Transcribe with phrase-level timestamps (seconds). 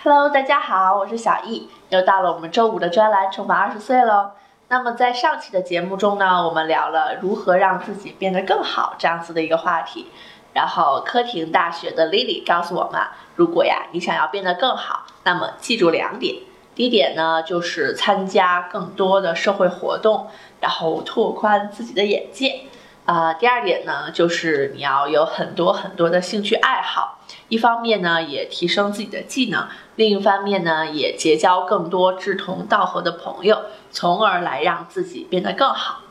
[0.00, 4.30] Hello，大家好，我是小易，又到了我们周五的专栏，重返二十岁喽。
[4.68, 10.06] 那么在上期的节目中呢，我们聊了如何让自己变得更好这样子的一个话题。
[10.54, 13.02] 然后科廷大学的 Lily 告诉我们，
[13.34, 16.36] 如果呀你想要变得更好，那么记住两点。
[16.76, 20.28] 第一点呢，就是参加更多的社会活动，
[20.60, 22.60] 然后拓宽自己的眼界。
[23.08, 29.66] 啊，第二点呢，就是你要有很多很多的兴趣爱好，一方面呢也提升自己的技能，
[29.96, 36.02] 另一方面呢也结交更多志同道合的朋友，从而来让自己变得更好。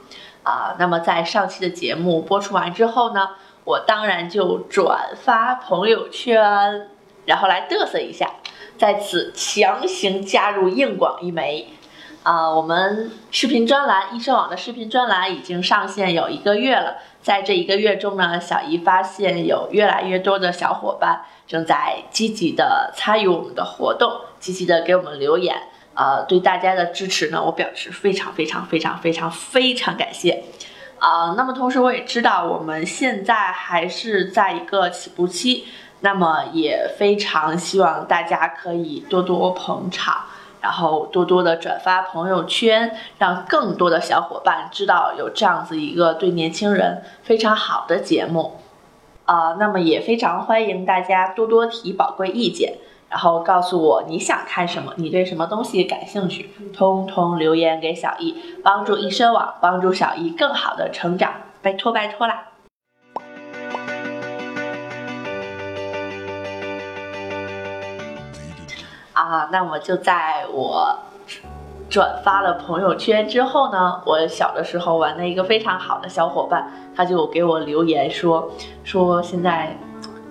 [0.41, 3.29] 啊，那么在上期的节目播出完之后呢，
[3.63, 6.89] 我当然就转发朋友圈，
[7.27, 8.27] 然后来嘚瑟一下，
[8.75, 11.67] 在此强行加入硬广一枚。
[12.23, 25.55] 啊，我们视频专栏易生网的视频专栏已经上线有一个月了，在这一个月中呢，小姨发现有越来越多的小伙伴正在积极的参与我们的活动，积极的给我们留言。
[25.93, 30.43] 呃，对大家的支持呢，我表示非常非常非常非常非常感谢。
[30.99, 35.65] 啊，那么同时我也知道我们现在还是在一个起步期，
[36.01, 40.25] 那么也非常希望大家可以多多捧场。
[40.67, 48.57] 然后多多的转发朋友圈，让更多的小伙伴知道有这样子一个对年轻人非常好的节目，
[49.23, 62.56] 啊，那么也非常欢迎大家多多提宝贵意见，然后告诉我你想看什么，你对什么东西感兴趣，通通留言给小易，帮助易生网，帮助小易更好的成长，拜托拜托啦。
[69.17, 70.95] 啊，那么就在我
[71.89, 78.47] 转发了朋友圈之后呢，我小的时候玩的一个非常好的小伙伴，他就给我留言说，
[78.83, 79.75] 说现在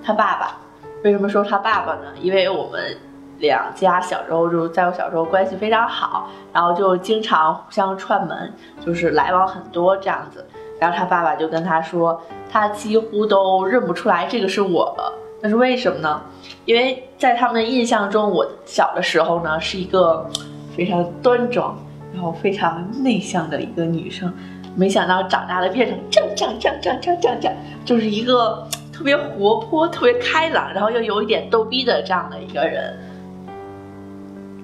[0.04, 0.56] 他爸爸，
[1.02, 2.02] 为什么说他爸爸呢？
[2.20, 2.96] 因为我们
[3.38, 10.46] 两家小时候就在我小时候关系非常好，然后就经常互相串门，就是来往很多这样子。
[10.78, 15.12] 然后他爸爸就跟他说，他几乎都认不出来这个是我了。
[15.42, 16.22] 那是为什么呢？
[16.64, 20.28] 因为在他们的印象中，我小的时候呢是一个
[20.76, 21.78] 非常端庄，
[22.12, 24.32] 然后非常内向的一个女生。
[24.74, 32.98] 没想到长大了变成这样这样这样这样这样这样，就是一个特别活泼、特别开朗，然后又有一点逗逼的这样的一个人。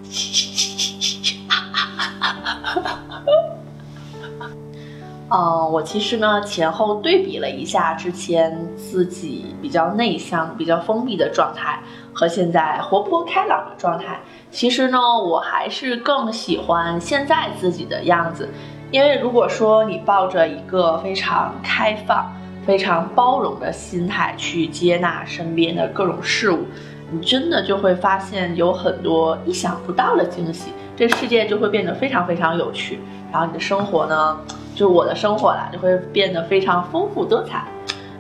[5.31, 11.81] 嗯，我其实呢前后对比了一下之前自己比较内向、比较封闭的状态
[12.12, 14.21] 和现在活泼开朗的状态。
[14.50, 18.50] 其实呢，我还是更喜欢现在自己的样子，
[18.91, 22.31] 因为如果说你抱着一个非常开放、
[22.66, 26.66] 非常包容的心态去接纳身边的各种事物，
[27.10, 33.00] 你真的就会发现有很多意想不到的惊喜，这世界就会变得非常非常有趣，
[33.33, 34.39] 然后你的生活呢？
[34.82, 37.65] 就我的生活啦，就会变得非常丰富多彩，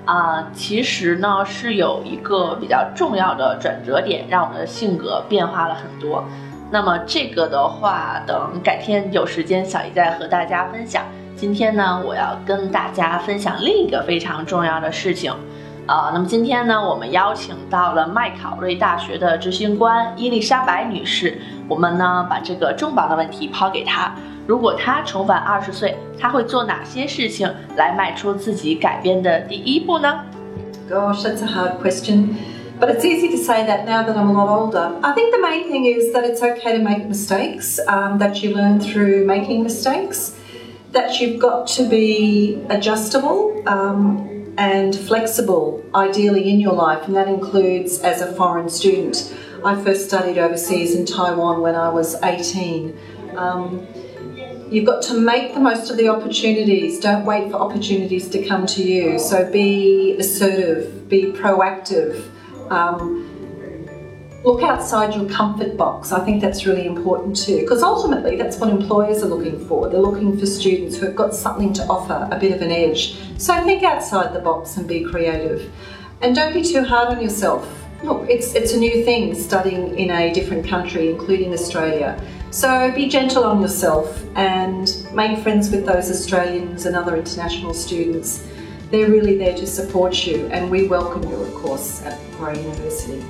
[0.04, 6.24] 啊，其实呢是有一个比较重要的转折点，让我们的性格变化了很多。
[6.70, 11.02] 那么这个的话，等改天有时间，小姨再和大家分享。
[11.34, 15.32] 今天呢，我要跟大家分享另一个非常重要的事情，
[15.88, 24.14] 啊，那么今天呢，我们邀请到了麦考瑞大学的执行官伊丽莎白女士，我们呢把这个重磅的问题抛给她。
[24.47, 30.23] 如果他重返二十岁，他会做哪些事情来迈出自己改变的第一步呢？
[30.89, 32.35] Gosh, that's a hard question.
[32.79, 34.91] But it's easy to say that now that I'm a lot older.
[35.01, 38.55] I think the main thing is that it's okay to make mistakes, um, that you
[38.55, 40.35] learn through making mistakes,
[40.91, 47.27] that you've got to be adjustable um, and flexible, ideally, in your life, and that
[47.27, 49.33] includes as a foreign student.
[49.65, 52.95] I first studied overseas in Taiwan when I was 18.
[53.35, 53.87] Um,
[54.72, 56.98] You've got to make the most of the opportunities.
[56.98, 59.18] Don't wait for opportunities to come to you.
[59.18, 62.26] So be assertive, be proactive.
[62.70, 63.28] Um,
[64.42, 66.10] look outside your comfort box.
[66.10, 69.90] I think that's really important too, because ultimately that's what employers are looking for.
[69.90, 73.18] They're looking for students who have got something to offer, a bit of an edge.
[73.36, 75.70] So think outside the box and be creative.
[76.22, 77.68] And don't be too hard on yourself.
[78.02, 82.18] Look, it's, it's a new thing studying in a different country, including Australia.
[82.51, 88.39] So be gentle on yourself and make friends with those Australians and other international students.
[88.89, 93.21] They're really there to support you and we welcome you, of course, at Macquarie University.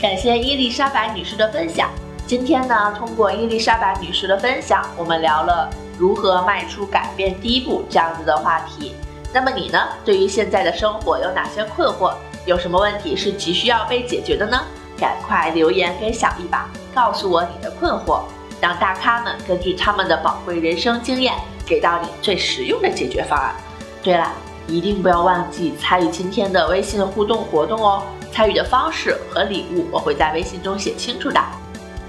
[0.00, 1.90] 感谢伊丽莎白女士的分享。
[2.26, 5.68] 今天呢，通过伊丽莎白女士的分享，我们聊了
[5.98, 8.94] 如何迈出改变第一步这样子的话题。
[9.32, 9.78] 那么你呢？
[10.04, 12.14] 对于现在的生活有哪些困惑？
[12.46, 14.60] 有什么问题是急需要被解决的呢？
[14.96, 18.21] 赶快留言给小易吧， 告诉我你的困惑，
[18.59, 21.33] 让大咖们根据他们的宝贵人生经验，
[21.65, 23.53] 给到你最实用的解决方案。
[24.01, 24.31] 对了，
[24.67, 28.03] 一定不要忘记参与今天的微信互动活动哦！
[28.31, 31.41] 参与的方式和礼物我会在微信中写清楚的。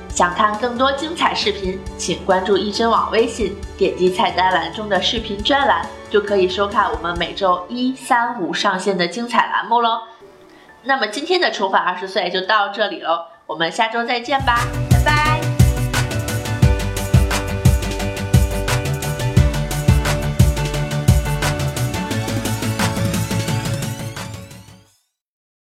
[0.09, 10.01] 想看更多精彩视频，请关注一真网微信，点击菜单栏中的视频专栏，就可以收看我们每周一、三、五上线的精彩栏目喽。
[10.83, 14.61] 那么今天的重返二十岁就到这里喽，我们下周再见吧，